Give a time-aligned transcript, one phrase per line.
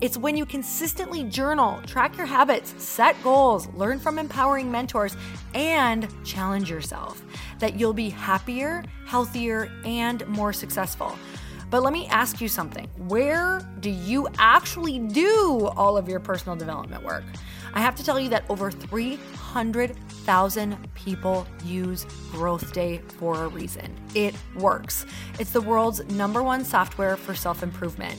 [0.00, 5.16] It's when you consistently journal, track your habits, set goals, learn from empowering mentors,
[5.54, 7.20] and challenge yourself
[7.58, 11.18] that you'll be happier, healthier, and more successful.
[11.68, 12.88] But let me ask you something.
[13.08, 17.24] Where do you actually do all of your personal development work?
[17.74, 23.94] I have to tell you that over 300,000 people use Growth Day for a reason.
[24.14, 25.04] It works.
[25.38, 28.18] It's the world's number one software for self improvement.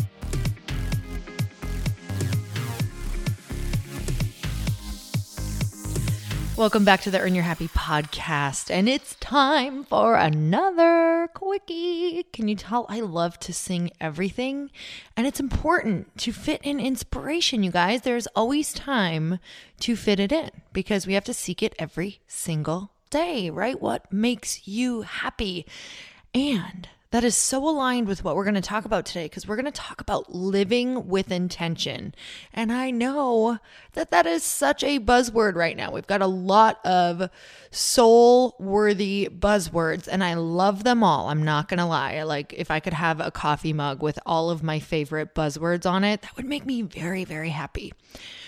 [6.57, 8.69] Welcome back to the Earn Your Happy podcast.
[8.69, 12.23] And it's time for another quickie.
[12.33, 14.69] Can you tell I love to sing everything?
[15.15, 18.01] And it's important to fit in inspiration, you guys.
[18.01, 19.39] There's always time
[19.79, 23.81] to fit it in because we have to seek it every single day, right?
[23.81, 25.65] What makes you happy?
[26.33, 29.57] And that is so aligned with what we're going to talk about today because we're
[29.57, 32.15] going to talk about living with intention.
[32.53, 33.59] And I know
[33.93, 35.91] that that is such a buzzword right now.
[35.91, 37.29] We've got a lot of
[37.69, 41.27] soul worthy buzzwords and I love them all.
[41.27, 42.23] I'm not going to lie.
[42.23, 46.05] Like if I could have a coffee mug with all of my favorite buzzwords on
[46.05, 47.93] it, that would make me very, very happy.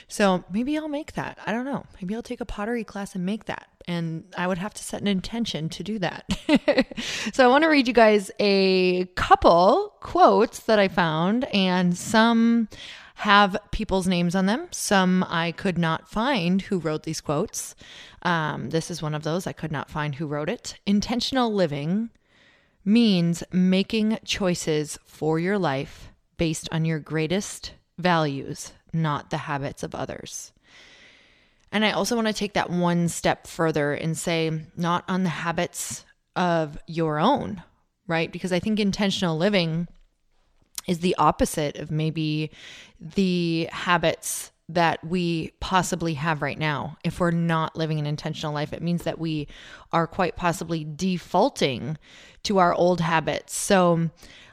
[0.07, 1.37] So maybe I'll make that.
[1.45, 1.85] I don't know.
[2.01, 5.01] Maybe I'll take a pottery class and make that and I would have to set
[5.01, 6.25] an intention to do that.
[7.33, 12.69] so I want to read you guys a couple quotes that I found, and some
[13.15, 14.67] have people's names on them.
[14.71, 17.75] Some I could not find who wrote these quotes.
[18.23, 20.79] Um, this is one of those I could not find who wrote it.
[20.85, 22.09] Intentional living
[22.85, 29.93] means making choices for your life based on your greatest values, not the habits of
[29.93, 30.52] others.
[31.73, 35.29] And I also want to take that one step further and say, not on the
[35.29, 36.05] habits
[36.35, 37.63] of your own,
[38.07, 38.31] right?
[38.31, 39.87] Because I think intentional living
[40.87, 42.51] is the opposite of maybe
[42.99, 46.97] the habits that we possibly have right now.
[47.03, 49.47] If we're not living an intentional life, it means that we
[49.91, 51.97] are quite possibly defaulting
[52.43, 53.55] to our old habits.
[53.55, 54.11] So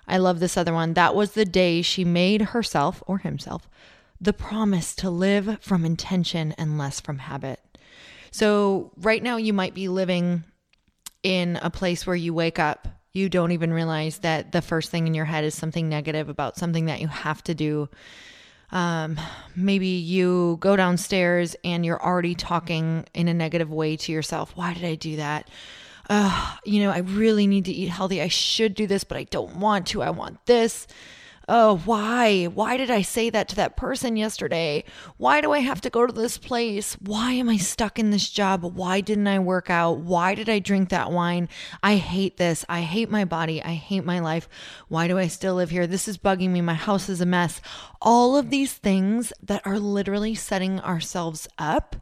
[0.08, 0.94] I love this other one.
[0.94, 3.68] That was the day she made herself or himself
[4.20, 7.60] the promise to live from intention and less from habit.
[8.30, 10.44] So, right now, you might be living
[11.22, 15.06] in a place where you wake up, you don't even realize that the first thing
[15.06, 17.88] in your head is something negative about something that you have to do.
[18.72, 19.18] Um,
[19.56, 24.52] maybe you go downstairs and you're already talking in a negative way to yourself.
[24.54, 25.50] Why did I do that?
[26.08, 28.22] Uh, you know, I really need to eat healthy.
[28.22, 30.02] I should do this, but I don't want to.
[30.02, 30.86] I want this
[31.50, 32.44] oh, why?
[32.44, 34.84] Why did I say that to that person yesterday?
[35.16, 36.94] Why do I have to go to this place?
[36.94, 38.62] Why am I stuck in this job?
[38.62, 39.98] Why didn't I work out?
[39.98, 41.48] Why did I drink that wine?
[41.82, 42.64] I hate this.
[42.68, 43.60] I hate my body.
[43.62, 44.48] I hate my life.
[44.86, 45.88] Why do I still live here?
[45.88, 46.60] This is bugging me.
[46.60, 47.60] My house is a mess.
[48.00, 51.96] All of these things that are literally setting ourselves up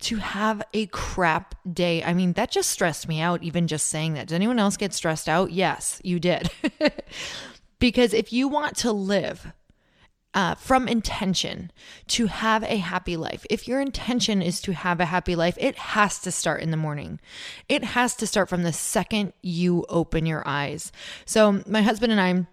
[0.00, 2.02] to have a crap day.
[2.04, 4.26] I mean, that just stressed me out, even just saying that.
[4.26, 5.50] Does anyone else get stressed out?
[5.50, 6.50] Yes, you did.
[7.82, 9.52] Because if you want to live
[10.34, 11.72] uh, from intention
[12.06, 15.76] to have a happy life, if your intention is to have a happy life, it
[15.76, 17.18] has to start in the morning.
[17.68, 20.92] It has to start from the second you open your eyes.
[21.24, 22.46] So, my husband and I,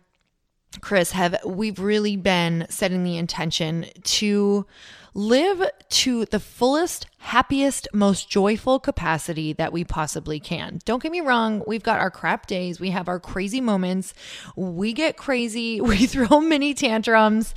[0.81, 4.65] Chris, have we've really been setting the intention to
[5.13, 10.79] live to the fullest, happiest, most joyful capacity that we possibly can.
[10.85, 14.13] Don't get me wrong, we've got our crap days, we have our crazy moments,
[14.55, 17.53] we get crazy, we throw mini tantrums,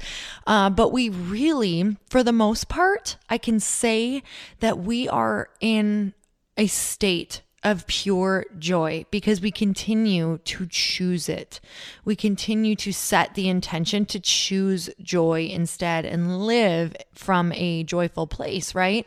[0.46, 4.22] uh, but we really, for the most part, I can say
[4.60, 6.14] that we are in
[6.56, 11.60] a state of pure joy because we continue to choose it.
[12.04, 18.26] We continue to set the intention to choose joy instead and live from a joyful
[18.26, 19.06] place, right?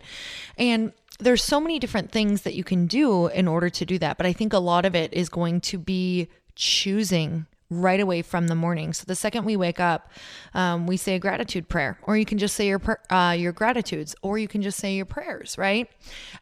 [0.57, 4.17] And there's so many different things that you can do in order to do that,
[4.17, 8.47] but I think a lot of it is going to be choosing right away from
[8.47, 8.93] the morning.
[8.93, 10.11] So the second we wake up,
[10.53, 14.15] um, we say a gratitude prayer, or you can just say your uh, your gratitudes,
[14.21, 15.89] or you can just say your prayers, right?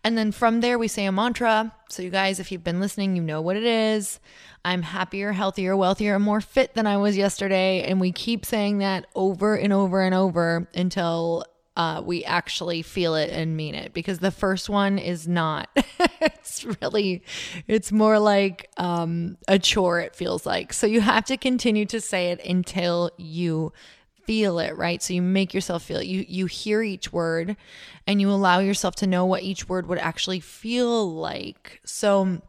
[0.03, 1.73] And then from there we say a mantra.
[1.89, 4.19] So you guys, if you've been listening, you know what it is.
[4.65, 8.77] I'm happier, healthier, wealthier, and more fit than I was yesterday, and we keep saying
[8.77, 11.43] that over and over and over until
[11.75, 15.69] uh, we actually feel it and mean it because the first one is not.
[16.21, 17.23] it's really,
[17.67, 20.71] it's more like um, a chore, it feels like.
[20.73, 23.73] So you have to continue to say it until you
[24.25, 27.57] feel it right so you make yourself feel it you you hear each word
[28.07, 32.41] and you allow yourself to know what each word would actually feel like so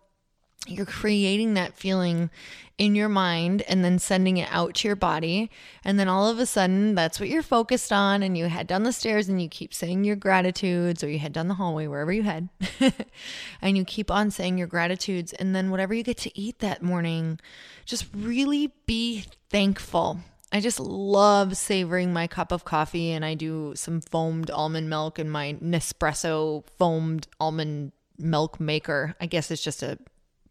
[0.67, 2.31] you're creating that feeling
[2.77, 5.51] in your mind and then sending it out to your body.
[5.85, 8.23] And then all of a sudden, that's what you're focused on.
[8.23, 11.33] And you head down the stairs and you keep saying your gratitudes, or you head
[11.33, 12.49] down the hallway, wherever you head,
[13.63, 15.33] and you keep on saying your gratitudes.
[15.33, 17.39] And then whatever you get to eat that morning,
[17.85, 20.19] just really be thankful.
[20.51, 25.19] I just love savoring my cup of coffee, and I do some foamed almond milk
[25.19, 29.17] in my Nespresso foamed almond milk maker.
[29.21, 29.99] I guess it's just a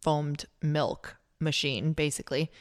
[0.04, 2.52] foamed milk machine, basically.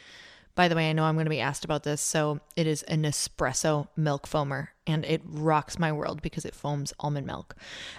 [0.54, 2.00] By the way, I know I'm going to be asked about this.
[2.00, 6.92] So it is an espresso milk foamer and it rocks my world because it foams
[7.00, 7.56] almond milk.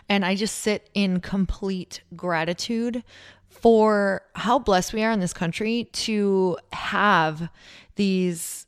[0.07, 3.03] And I just sit in complete gratitude
[3.47, 7.49] for how blessed we are in this country to have
[7.95, 8.67] these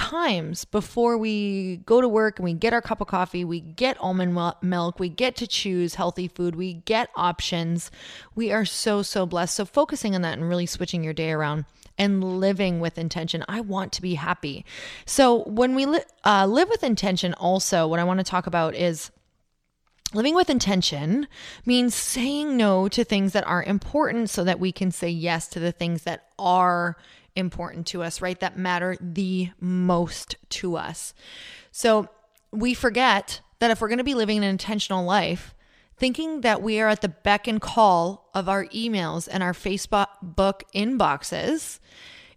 [0.00, 4.00] times before we go to work and we get our cup of coffee, we get
[4.00, 7.90] almond milk, we get to choose healthy food, we get options.
[8.34, 9.54] We are so, so blessed.
[9.54, 11.66] So, focusing on that and really switching your day around
[11.98, 13.44] and living with intention.
[13.46, 14.64] I want to be happy.
[15.04, 18.74] So, when we li- uh, live with intention, also, what I want to talk about
[18.74, 19.10] is.
[20.12, 21.28] Living with intention
[21.64, 25.60] means saying no to things that are important so that we can say yes to
[25.60, 26.96] the things that are
[27.40, 28.38] important to us, right?
[28.38, 31.12] That matter the most to us.
[31.72, 32.08] So
[32.52, 35.54] we forget that if we're going to be living an intentional life,
[35.96, 40.62] thinking that we are at the beck and call of our emails and our Facebook
[40.74, 41.80] inboxes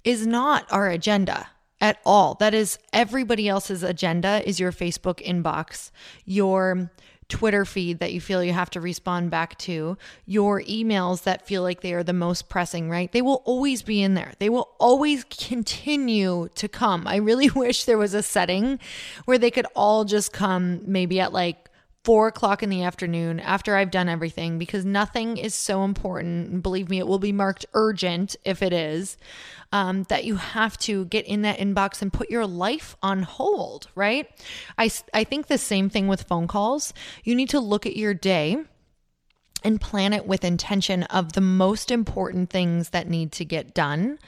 [0.03, 1.47] is not our agenda
[1.79, 2.35] at all.
[2.35, 5.91] That is everybody else's agenda is your Facebook inbox.
[6.25, 6.91] Your
[7.33, 9.97] Twitter feed that you feel you have to respond back to,
[10.27, 13.11] your emails that feel like they are the most pressing, right?
[13.11, 14.33] They will always be in there.
[14.37, 17.07] They will always continue to come.
[17.07, 18.79] I really wish there was a setting
[19.25, 21.62] where they could all just come maybe at like
[22.03, 26.61] four o'clock in the afternoon after I've done everything because nothing is so important.
[26.61, 29.17] Believe me, it will be marked urgent if it is.
[29.71, 33.87] Um, that you have to get in that inbox and put your life on hold,
[33.95, 34.29] right?
[34.77, 36.93] I, I think the same thing with phone calls.
[37.23, 38.57] You need to look at your day
[39.63, 44.19] and plan it with intention of the most important things that need to get done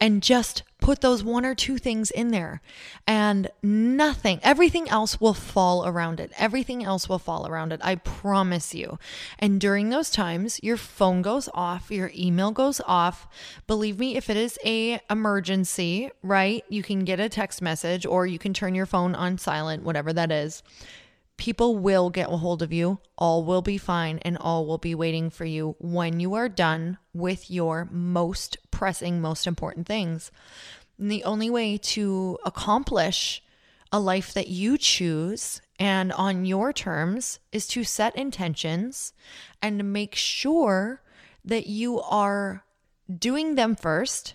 [0.00, 2.60] and just put those one or two things in there
[3.06, 6.30] and nothing everything else will fall around it.
[6.36, 8.98] Everything else will fall around it i promise you.
[9.38, 13.26] And during those times your phone goes off your email goes off.
[13.66, 18.26] Believe me if it is a emergency right you can get a text message or
[18.26, 20.62] you can turn your phone on silent whatever that is
[21.36, 23.00] People will get a hold of you.
[23.18, 26.98] All will be fine and all will be waiting for you when you are done
[27.12, 30.30] with your most pressing, most important things.
[30.98, 33.42] And the only way to accomplish
[33.92, 39.12] a life that you choose and on your terms is to set intentions
[39.60, 41.02] and make sure
[41.44, 42.64] that you are
[43.18, 44.34] doing them first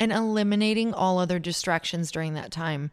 [0.00, 2.90] and eliminating all other distractions during that time.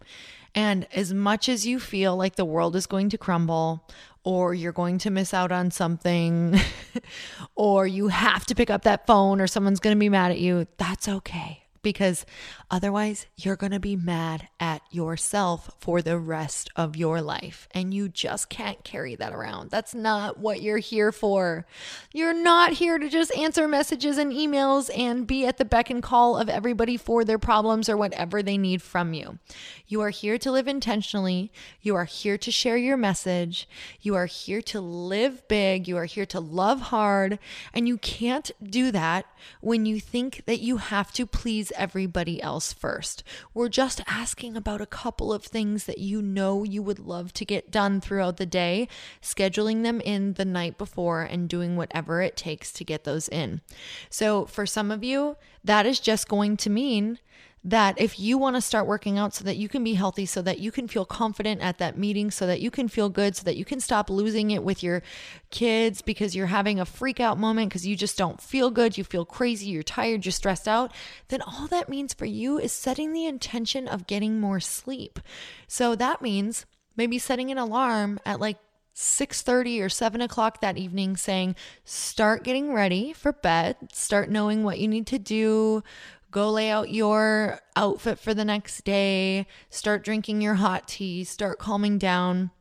[0.54, 3.88] And as much as you feel like the world is going to crumble,
[4.24, 6.60] or you're going to miss out on something,
[7.56, 10.40] or you have to pick up that phone, or someone's going to be mad at
[10.40, 12.26] you, that's okay because
[12.70, 17.70] otherwise you're going to be mad at yourself for the rest of your life.
[17.72, 19.72] And you just can't carry that around.
[19.72, 21.66] That's not what you're here for.
[22.14, 26.04] You're not here to just answer messages and emails and be at the beck and
[26.04, 29.40] call of everybody for their problems or whatever they need from you.
[29.88, 31.54] You are here to live intentionally.
[31.82, 33.70] You are here to share your message.
[34.02, 35.88] You are here to live big.
[35.88, 37.40] You are here to love hard.
[37.74, 39.26] And you can't do that
[39.62, 43.24] when you think that you have to please everybody else first.
[43.54, 47.46] We're just asking about a couple of things that you know you would love to
[47.46, 48.88] get done throughout the day,
[49.22, 53.62] scheduling them in the night before and doing whatever it takes to get those in.
[54.10, 57.20] So, for some of you, that is just going to mean
[57.68, 60.42] that if you want to start working out so that you can be healthy, so
[60.42, 63.44] that you can feel confident at that meeting, so that you can feel good, so
[63.44, 65.04] that you can stop losing it with your
[65.52, 69.04] kids because you're having a freak out moment because you just don't feel good, you
[69.04, 70.94] feel crazy, you're tired, you're stressed out,
[71.28, 75.20] then all that means for you is setting the intention of getting more sleep.
[75.68, 78.60] So that means maybe setting an alarm at like
[78.98, 81.56] 6:30 or 7 o'clock that evening saying
[81.86, 85.84] start getting ready for bed start knowing what you need to do
[86.32, 89.48] Go lay out your outfit for the next day.
[89.70, 91.24] Start drinking your hot tea.
[91.24, 92.52] Start calming down.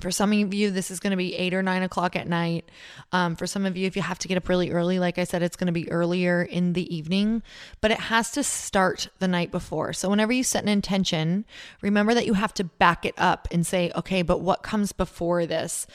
[0.00, 2.68] For some of you, this is going to be eight or nine o'clock at night.
[3.12, 5.24] Um, for some of you, if you have to get up really early, like I
[5.24, 7.42] said, it's going to be earlier in the evening,
[7.80, 9.92] but it has to start the night before.
[9.92, 11.44] So, whenever you set an intention,
[11.80, 15.46] remember that you have to back it up and say, okay, but what comes before
[15.46, 15.86] this?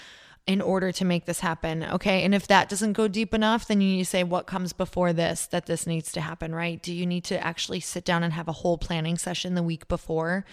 [0.49, 1.83] In order to make this happen.
[1.83, 2.23] Okay.
[2.23, 5.13] And if that doesn't go deep enough, then you need to say what comes before
[5.13, 6.81] this that this needs to happen, right?
[6.81, 9.87] Do you need to actually sit down and have a whole planning session the week
[9.87, 10.45] before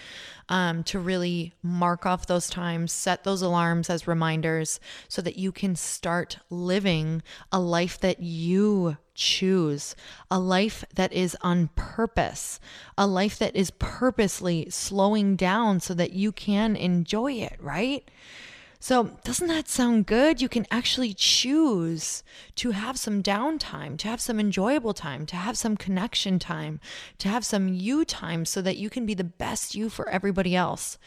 [0.50, 5.50] um, to really mark off those times, set those alarms as reminders so that you
[5.50, 9.96] can start living a life that you choose,
[10.30, 12.60] a life that is on purpose,
[12.98, 18.10] a life that is purposely slowing down so that you can enjoy it, right?
[18.87, 20.40] So, doesn't that sound good?
[20.40, 22.23] You can actually choose
[22.55, 26.78] to have some downtime, to have some enjoyable time, to have some connection time,
[27.19, 30.55] to have some you time so that you can be the best you for everybody
[30.55, 30.99] else.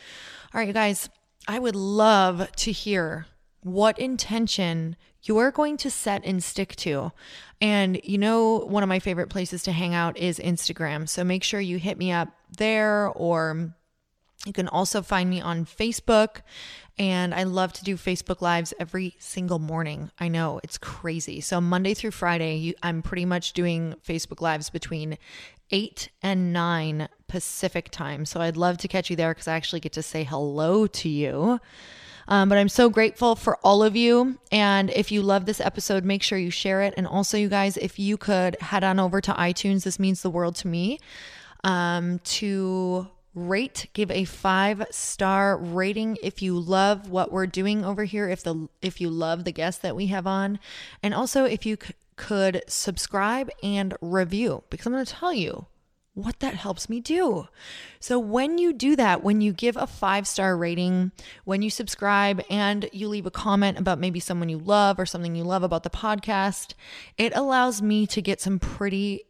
[0.54, 1.10] All right, you guys,
[1.48, 3.28] I would love to hear
[3.62, 7.14] what intention you're going to set and stick to.
[7.62, 11.08] And you know, one of my favorite places to hang out is Instagram.
[11.08, 13.74] So make sure you hit me up there or
[14.46, 16.42] you can also find me on Facebook,
[17.00, 20.12] and I love to do Facebook Lives every single morning.
[20.20, 21.39] I know it's crazy.
[21.39, 25.18] So, Monday through Friday, you, I'm pretty much doing Facebook Lives between
[25.72, 28.25] 8 and 9 Pacific time.
[28.25, 31.08] So, I'd love to catch you there because I actually get to say hello to
[31.10, 31.62] you.
[32.27, 34.38] Um, but I'm so grateful for all of you.
[34.51, 36.94] And if you love this episode, make sure you share it.
[36.98, 40.29] And also, you guys, if you could head on over to iTunes, this means the
[40.29, 41.00] world to me,
[41.63, 48.04] um, to rate give a five star rating if you love what we're doing over
[48.04, 50.60] here if the if you love the guests that we have on
[51.04, 55.68] and also if you c- could subscribe and review because i'm going to tell you
[56.14, 57.48] what that helps me do.
[58.00, 61.12] So when you do that, when you give a five star rating,
[61.46, 65.36] when you subscribe and you leave a comment about maybe someone you love or something
[65.36, 66.74] you love about the podcast,
[67.18, 69.24] it allows me to get some pretty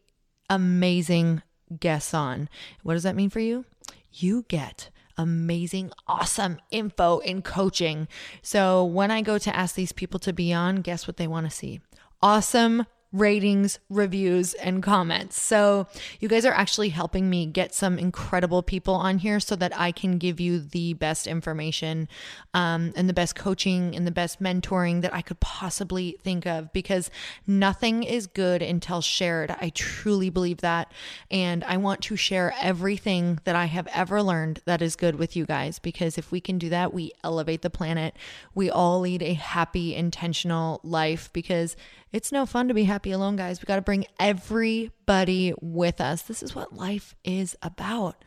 [0.50, 1.42] amazing
[1.80, 2.50] guests on.
[2.84, 3.66] What does that mean for you?
[4.12, 8.08] You get amazing, awesome info in coaching.
[8.42, 11.46] So when I go to ask these people to be on, guess what they want
[11.46, 11.82] to see?
[12.22, 15.42] Awesome ratings, reviews, and comments.
[15.42, 15.88] So,
[16.20, 19.92] you guys are actually helping me get some incredible people on here so that I
[19.92, 22.08] can give you the best information
[22.54, 26.72] um, and the best coaching and the best mentoring that I could possibly think of
[26.72, 27.10] because
[27.48, 29.56] nothing is good until shared.
[29.60, 30.92] I truly believe that.
[31.32, 35.36] And I want to share everything that I have ever learned that is good with
[35.36, 38.16] you guys because if we can do that, we elevate the planet.
[38.54, 41.76] We all lead a happy, intentional life because
[42.12, 43.62] it's no fun to be happy alone, guys.
[43.62, 46.24] We got to bring everybody with us.
[46.24, 48.24] This is what life is about.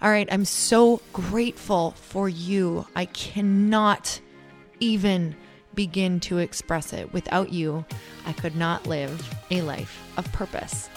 [0.00, 2.86] All right, I'm so grateful for you.
[2.94, 4.20] I cannot
[4.80, 5.36] even
[5.74, 7.12] begin to express it.
[7.12, 7.84] Without you,
[8.26, 10.88] I could not live a life of purpose.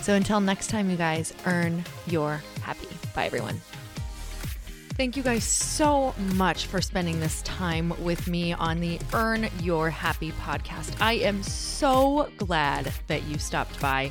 [0.00, 2.88] So until next time, you guys, earn your happy.
[3.14, 3.60] Bye, everyone.
[4.96, 9.90] Thank you guys so much for spending this time with me on the Earn Your
[9.90, 10.96] Happy podcast.
[11.02, 14.10] I am so glad that you stopped by.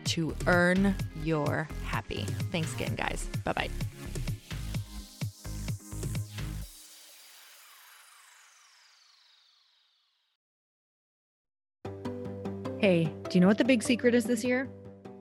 [0.11, 2.25] to earn your happy.
[2.51, 3.29] Thanks again, guys.
[3.45, 3.69] Bye bye.
[12.79, 14.67] Hey, do you know what the big secret is this year?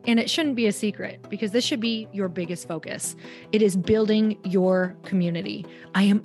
[0.06, 3.16] And it shouldn't be a secret because this should be your biggest focus.
[3.52, 5.66] It is building your community.
[5.94, 6.24] I am